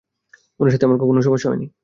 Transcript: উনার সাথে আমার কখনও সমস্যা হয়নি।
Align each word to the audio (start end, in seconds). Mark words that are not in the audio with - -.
উনার 0.59 0.73
সাথে 0.73 0.85
আমার 0.85 0.99
কখনও 0.99 1.21
সমস্যা 1.21 1.49
হয়নি। 1.49 1.67